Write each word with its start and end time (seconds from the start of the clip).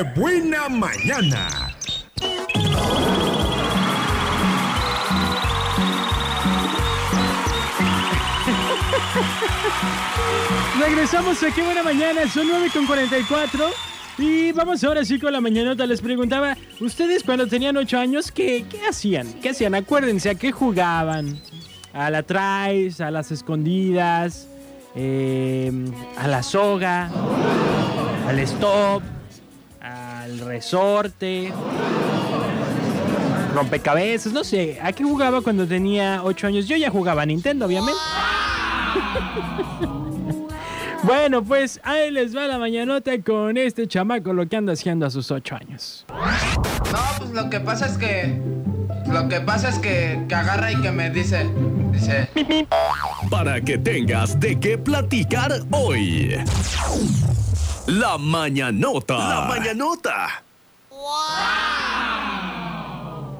¡Qué 0.00 0.18
buena 0.18 0.66
mañana! 0.70 1.76
Regresamos 10.80 11.42
aquí, 11.42 11.60
buena 11.60 11.82
mañana, 11.82 12.26
son 12.32 12.48
9 12.48 12.70
con 12.72 12.86
44. 12.86 13.66
Y 14.16 14.52
vamos 14.52 14.82
ahora 14.84 15.04
sí 15.04 15.18
con 15.18 15.34
la 15.34 15.42
mañanota. 15.42 15.84
Les 15.84 16.00
preguntaba, 16.00 16.56
¿ustedes 16.80 17.22
cuando 17.22 17.46
tenían 17.46 17.76
8 17.76 17.98
años 17.98 18.32
qué, 18.32 18.64
qué 18.70 18.86
hacían? 18.88 19.30
¿Qué 19.42 19.50
hacían? 19.50 19.74
Acuérdense, 19.74 20.30
¿a 20.30 20.34
qué 20.34 20.50
jugaban? 20.50 21.42
A 21.92 22.08
la 22.08 22.22
traes, 22.22 23.02
a 23.02 23.10
las 23.10 23.30
escondidas, 23.32 24.48
eh, 24.94 25.70
a 26.16 26.26
la 26.26 26.42
soga, 26.42 27.10
al 28.26 28.38
stop, 28.38 29.02
al 30.30 30.38
resorte, 30.38 31.52
rompecabezas, 33.54 34.32
no 34.32 34.44
sé. 34.44 34.78
¿A 34.82 34.92
qué 34.92 35.04
jugaba 35.04 35.40
cuando 35.40 35.66
tenía 35.66 36.22
8 36.24 36.46
años? 36.46 36.68
Yo 36.68 36.76
ya 36.76 36.90
jugaba 36.90 37.22
a 37.22 37.26
Nintendo, 37.26 37.66
obviamente. 37.66 38.00
Bueno, 41.02 41.42
pues 41.42 41.80
ahí 41.82 42.10
les 42.10 42.36
va 42.36 42.46
la 42.46 42.58
mañanota 42.58 43.12
con 43.22 43.56
este 43.56 43.88
chamaco 43.88 44.34
lo 44.34 44.46
que 44.46 44.56
anda 44.56 44.74
haciendo 44.74 45.06
a 45.06 45.10
sus 45.10 45.30
8 45.30 45.56
años. 45.56 46.04
No, 46.10 47.00
pues 47.16 47.30
lo 47.30 47.48
que 47.48 47.58
pasa 47.58 47.86
es 47.86 47.96
que. 47.96 48.38
Lo 49.10 49.26
que 49.26 49.40
pasa 49.40 49.70
es 49.70 49.78
que, 49.78 50.22
que 50.28 50.34
agarra 50.34 50.72
y 50.72 50.76
que 50.82 50.90
me 50.90 51.08
dice. 51.08 51.48
Dice. 51.90 52.28
Para 53.30 53.62
que 53.62 53.78
tengas 53.78 54.38
de 54.38 54.60
qué 54.60 54.76
platicar 54.76 55.50
hoy. 55.70 56.36
La 57.86 58.18
mañanota. 58.18 59.16
La 59.16 59.46
mañanota. 59.48 60.42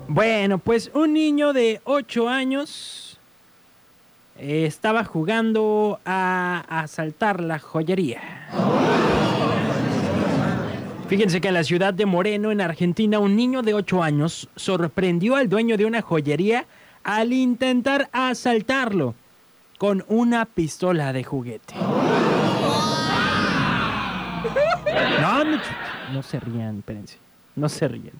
Bueno, 0.08 0.58
pues 0.58 0.90
un 0.94 1.12
niño 1.12 1.52
de 1.52 1.80
8 1.84 2.28
años 2.28 3.18
eh, 4.38 4.64
estaba 4.66 5.04
jugando 5.04 6.00
a 6.04 6.64
asaltar 6.68 7.40
la 7.40 7.58
joyería. 7.58 8.20
Fíjense 11.08 11.40
que 11.40 11.48
en 11.48 11.54
la 11.54 11.64
ciudad 11.64 11.92
de 11.92 12.06
Moreno, 12.06 12.50
en 12.50 12.60
Argentina, 12.60 13.18
un 13.18 13.36
niño 13.36 13.62
de 13.62 13.74
8 13.74 14.02
años 14.02 14.48
sorprendió 14.56 15.36
al 15.36 15.48
dueño 15.48 15.76
de 15.76 15.84
una 15.84 16.02
joyería 16.02 16.66
al 17.04 17.32
intentar 17.32 18.08
asaltarlo 18.12 19.14
con 19.78 20.04
una 20.08 20.44
pistola 20.44 21.12
de 21.12 21.24
juguete. 21.24 21.74
No, 25.20 25.44
no, 25.44 25.58
no 26.12 26.22
se 26.22 26.40
rían, 26.40 26.78
espérense. 26.78 27.18
No 27.56 27.68
se 27.68 27.88
rían. 27.88 28.12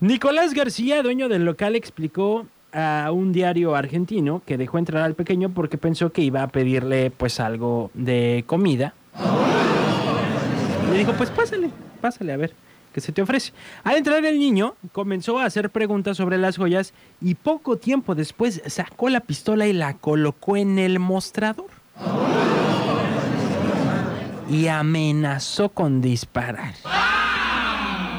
Nicolás 0.00 0.54
García, 0.54 1.02
dueño 1.02 1.28
del 1.28 1.44
local, 1.44 1.76
explicó 1.76 2.46
a 2.72 3.10
un 3.12 3.32
diario 3.32 3.74
argentino 3.74 4.42
que 4.44 4.58
dejó 4.58 4.78
entrar 4.78 5.02
al 5.02 5.14
pequeño 5.14 5.50
porque 5.50 5.78
pensó 5.78 6.12
que 6.12 6.22
iba 6.22 6.42
a 6.42 6.48
pedirle 6.48 7.10
pues 7.10 7.40
algo 7.40 7.90
de 7.94 8.44
comida. 8.46 8.94
Le 10.90 10.98
dijo, 10.98 11.12
pues 11.14 11.30
pásale, 11.30 11.70
pásale 12.00 12.32
a 12.32 12.36
ver 12.36 12.52
qué 12.92 13.00
se 13.00 13.12
te 13.12 13.22
ofrece. 13.22 13.52
Al 13.84 13.96
entrar 13.96 14.24
el 14.24 14.38
niño 14.38 14.74
comenzó 14.92 15.38
a 15.38 15.44
hacer 15.44 15.70
preguntas 15.70 16.16
sobre 16.16 16.38
las 16.38 16.56
joyas 16.56 16.92
y 17.20 17.34
poco 17.34 17.76
tiempo 17.76 18.14
después 18.14 18.62
sacó 18.66 19.08
la 19.08 19.20
pistola 19.20 19.66
y 19.66 19.72
la 19.72 19.94
colocó 19.94 20.56
en 20.56 20.78
el 20.78 20.98
mostrador. 20.98 21.66
Y 24.48 24.68
amenazó 24.68 25.68
con 25.70 26.00
disparar. 26.00 26.74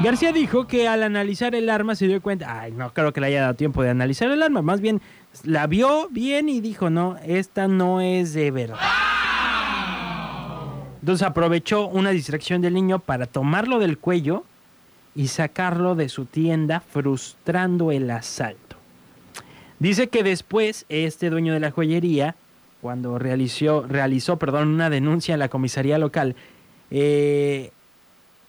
García 0.03 0.31
dijo 0.31 0.67
que 0.67 0.88
al 0.88 1.02
analizar 1.02 1.56
el 1.56 1.69
arma 1.69 1.95
se 1.95 2.08
dio 2.08 2.22
cuenta, 2.22 2.61
ay, 2.61 2.72
no 2.72 2.94
creo 2.94 3.11
que 3.14 3.19
le 3.19 3.28
haya 3.28 3.42
dado 3.42 3.56
tiempo 3.56 3.81
de 3.81 3.89
analizar 3.89 4.29
el 4.29 4.44
arma, 4.44 4.62
más 4.62 4.79
bien 4.79 5.01
la 5.44 5.66
vio 5.66 6.07
bien 6.09 6.50
y 6.50 6.62
dijo, 6.62 6.90
no, 6.90 7.18
esta 7.25 7.68
no 7.68 8.00
es 8.01 8.34
de 8.34 8.51
verdad. 8.51 8.78
Entonces 11.00 11.25
aprovechó 11.25 11.88
una 11.88 12.12
distracción 12.12 12.62
del 12.62 12.74
niño 12.74 13.00
para 13.00 13.25
tomarlo 13.25 13.80
del 13.80 13.97
cuello 13.97 14.44
y 15.16 15.30
sacarlo 15.30 15.96
de 15.96 16.09
su 16.09 16.25
tienda, 16.25 16.80
frustrando 16.80 17.91
el 17.91 18.12
asalto. 18.12 18.75
Dice 19.80 20.09
que 20.09 20.22
después 20.22 20.85
este 20.90 21.30
dueño 21.30 21.53
de 21.53 21.59
la 21.59 21.72
joyería, 21.72 22.35
cuando 22.88 23.20
realizó, 23.20 23.84
realizó 23.86 24.38
perdón, 24.38 24.70
una 24.70 24.90
denuncia 24.90 25.34
en 25.34 25.40
la 25.40 25.50
comisaría 25.50 25.98
local, 25.98 26.38
eh, 26.90 27.72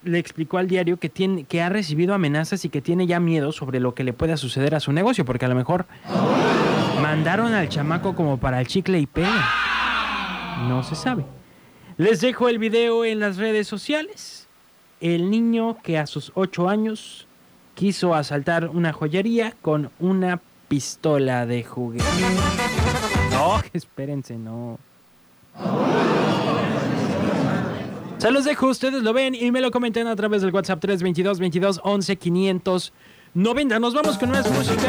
le 0.04 0.19
explicó 0.21 0.59
al 0.59 0.69
diario 0.69 0.97
que, 0.97 1.09
tiene, 1.09 1.43
que 1.43 1.60
ha 1.60 1.69
recibido 1.69 2.15
amenazas 2.15 2.65
y 2.65 2.69
que 2.69 2.81
tiene 2.81 3.09
ya 3.09 3.19
miedo 3.19 3.50
sobre 3.50 3.81
lo 3.81 3.97
que 3.97 4.04
le 4.04 4.12
pueda 4.12 4.37
suceder 4.37 4.76
a 4.76 4.78
su 4.78 4.93
negocio, 4.93 5.25
porque 5.25 5.47
a 5.47 5.49
lo 5.49 5.56
mejor 5.56 5.87
mandaron 7.03 7.53
al 7.53 7.69
chamaco 7.69 8.15
como 8.15 8.37
para 8.37 8.60
el 8.60 8.69
chicle 8.69 9.00
y 9.00 9.06
pega. 9.06 9.44
No 10.69 10.84
se 10.84 10.94
sabe. 10.94 11.25
Les 11.97 12.20
dejo 12.20 12.49
el 12.49 12.60
video 12.60 13.05
en 13.05 13.19
las 13.19 13.38
redes 13.38 13.66
sociales. 13.66 14.47
El 15.00 15.32
niño 15.32 15.78
que 15.82 15.99
a 15.99 16.06
sus 16.06 16.31
8 16.37 16.69
años 16.69 17.26
quiso 17.75 18.15
asaltar 18.15 18.69
una 18.69 18.93
joyería 18.93 19.55
con 19.62 19.91
una 19.99 20.41
pistola 20.69 21.44
de 21.44 21.65
juguete. 21.65 22.05
Espérense, 23.72 24.36
no. 24.36 24.78
Se 28.19 28.30
los 28.30 28.44
dejo, 28.44 28.66
ustedes 28.66 29.02
lo 29.02 29.12
ven 29.12 29.34
y 29.34 29.50
me 29.52 29.60
lo 29.60 29.70
comentan 29.70 30.06
a 30.08 30.16
través 30.16 30.42
del 30.42 30.52
WhatsApp 30.52 30.80
322 30.80 31.38
22 31.38 31.80
11 31.84 32.16
590. 32.16 33.78
Nos 33.78 33.94
vamos 33.94 34.19
con 34.19 34.30
más 34.30 34.50
música. 34.50 34.88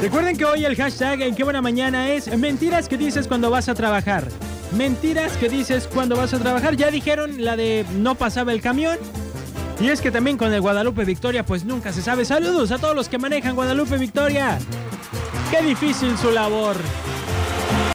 Recuerden 0.00 0.36
que 0.36 0.44
hoy 0.44 0.64
el 0.64 0.76
hashtag 0.76 1.22
en 1.22 1.34
qué 1.34 1.44
buena 1.44 1.60
mañana 1.60 2.08
es 2.08 2.34
mentiras 2.38 2.88
que 2.88 2.96
dices 2.96 3.28
cuando 3.28 3.50
vas 3.50 3.68
a 3.68 3.74
trabajar. 3.74 4.28
Mentiras 4.76 5.36
que 5.36 5.48
dices 5.48 5.88
cuando 5.92 6.16
vas 6.16 6.32
a 6.32 6.38
trabajar. 6.38 6.76
Ya 6.76 6.90
dijeron 6.90 7.44
la 7.44 7.56
de 7.56 7.84
no 7.96 8.14
pasaba 8.14 8.52
el 8.52 8.60
camión. 8.60 8.96
Y 9.80 9.88
es 9.88 10.00
que 10.00 10.10
también 10.10 10.36
con 10.36 10.52
el 10.52 10.60
Guadalupe 10.60 11.04
Victoria 11.04 11.44
pues 11.44 11.64
nunca 11.64 11.92
se 11.92 12.00
sabe. 12.00 12.24
Saludos 12.24 12.70
a 12.70 12.78
todos 12.78 12.96
los 12.96 13.08
que 13.08 13.18
manejan 13.18 13.54
Guadalupe 13.54 13.98
Victoria. 13.98 14.58
Qué 15.50 15.62
difícil 15.62 16.16
su 16.18 16.30
labor. 16.30 16.76